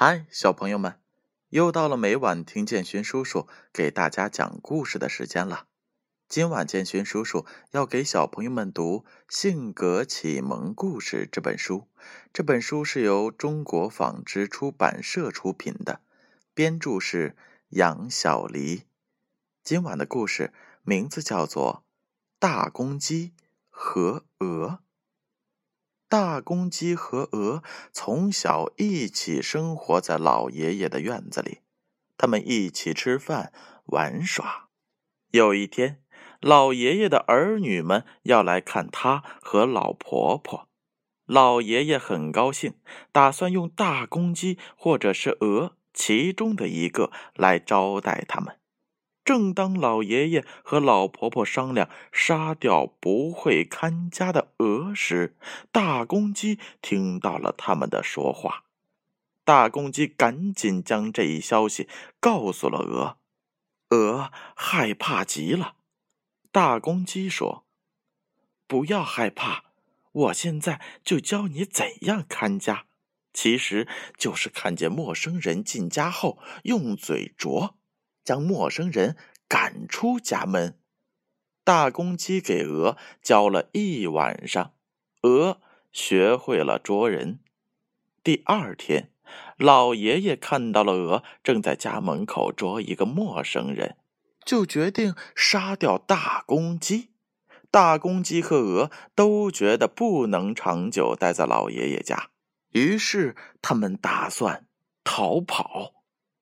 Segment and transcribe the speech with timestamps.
[0.00, 1.00] 嗨，小朋友们，
[1.48, 5.66] 又到了每晚听建勋叔叔给大家讲故事的时间了。
[6.28, 11.88] 今晚建勋叔叔要给小朋友们读《性格启蒙故事》这本书。
[12.32, 16.00] 这本书是由中国纺织出版社出品的，
[16.54, 17.34] 编著是
[17.70, 18.84] 杨小黎。
[19.64, 20.52] 今晚的故事
[20.84, 21.82] 名字叫做
[22.38, 23.34] 《大公鸡
[23.68, 24.68] 和鹅》。
[26.08, 27.62] 大公鸡和鹅
[27.92, 31.58] 从小一起生活在老爷爷的院子里，
[32.16, 33.52] 他们一起吃饭、
[33.84, 34.68] 玩耍。
[35.32, 36.02] 有一天，
[36.40, 40.68] 老爷爷的儿女们要来看他和老婆婆，
[41.26, 42.72] 老爷爷很高兴，
[43.12, 48.57] 打算用大公鸡或者是鹅其中的一个来招待他们。
[49.28, 55.36] 正当老爷爷和老婆婆商量杀掉不会看家的鹅时，
[55.70, 58.64] 大公鸡听到了他们的说话。
[59.44, 63.18] 大公鸡赶紧将这一消息告诉了鹅，
[63.90, 65.74] 鹅害怕极了。
[66.50, 67.66] 大公鸡说
[68.66, 69.64] ：“不要害怕，
[70.12, 72.86] 我现在就教你怎样看家。
[73.34, 73.86] 其实
[74.16, 77.74] 就是看见陌生人进家后，用嘴啄。”
[78.28, 79.16] 将陌生人
[79.48, 80.78] 赶出家门。
[81.64, 84.74] 大公鸡给鹅教了一晚上，
[85.22, 85.62] 鹅
[85.92, 87.40] 学会了捉人。
[88.22, 89.12] 第二天，
[89.56, 93.96] 老爷爷看到了鹅正在家门口捉一个陌生人，
[94.44, 97.08] 就决定杀掉大公鸡。
[97.70, 102.28] 大公鸡和鹅都觉得不能长久待在老爷爷家，
[102.72, 104.66] 于是他们打算
[105.02, 105.94] 逃跑。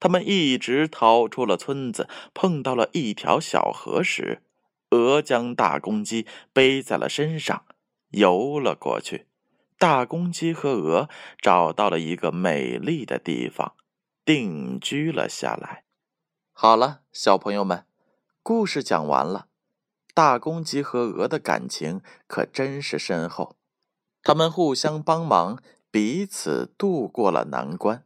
[0.00, 4.42] 他们一直逃出了村子，碰到了一条小河时，
[4.90, 7.64] 鹅将大公鸡背在了身上，
[8.08, 9.26] 游了过去。
[9.78, 11.08] 大公鸡和鹅
[11.40, 13.74] 找到了一个美丽的地方，
[14.24, 15.84] 定居了下来。
[16.52, 17.84] 好了，小朋友们，
[18.42, 19.46] 故事讲完了。
[20.12, 23.56] 大公鸡和鹅的感情可真是深厚，
[24.22, 28.04] 他们互相帮忙，彼此度过了难关。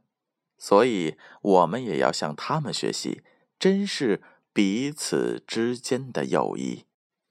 [0.67, 3.23] 所以，我们也要向他们学习，
[3.59, 6.87] 珍视彼此之间的友谊。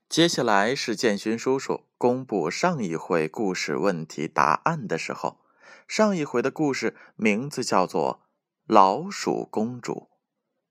[0.07, 5.39] 接下来是建勋叔叔公布上一回故事问题答案的时候。
[5.88, 8.21] 上一回的故事名字叫做
[8.71, 9.94] 《老鼠公主》。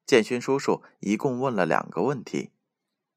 [0.06, 2.52] 建勋叔叔一共问了两个问题。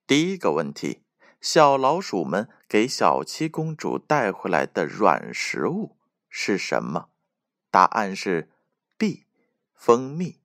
[0.07, 1.03] 第一个问题：
[1.39, 5.97] 小老鼠们给小七公主带回来的软食物
[6.31, 7.09] 是什么？
[7.69, 8.49] 答案是。
[9.75, 10.39] 蜂蜜。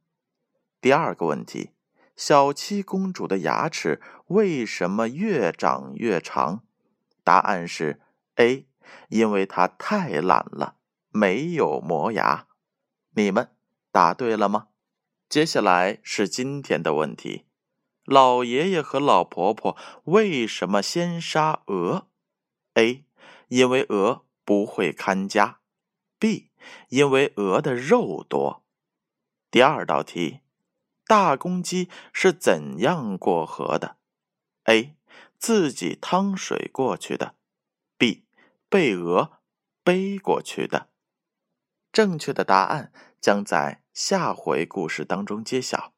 [0.81, 1.71] 第二个问题：
[2.15, 6.65] 小七公主的牙齿为什么越长越长？
[7.25, 8.01] 答案是
[8.37, 8.67] A，
[9.09, 10.77] 因为她太懒了，
[11.11, 12.47] 没有磨牙。
[13.15, 13.51] 你们
[13.91, 14.69] 答对了吗？
[15.29, 17.47] 接下来是今天的问题：
[18.05, 22.09] 老爷爷和老婆婆为什么先杀鹅
[22.75, 23.05] ？A，
[23.49, 25.61] 因为鹅不会看家。
[26.19, 26.51] B，
[26.89, 28.65] 因为鹅的肉多。
[29.51, 30.41] 第二道题：
[31.07, 33.97] 大公鸡是怎样过河的
[34.65, 34.95] ？A.
[35.39, 37.35] 自己趟水过去的。
[37.99, 38.25] B.
[38.69, 39.41] 被鹅
[39.83, 40.91] 背过去的。
[41.91, 45.95] 正确的答案将在下回故事当中揭晓。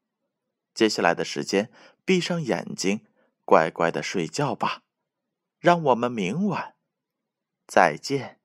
[0.72, 1.70] 接下来的时间，
[2.06, 3.04] 闭上眼睛，
[3.44, 4.82] 乖乖的睡觉吧。
[5.58, 6.76] 让我们明晚
[7.66, 8.41] 再见。